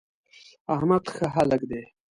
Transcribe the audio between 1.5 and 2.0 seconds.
دی.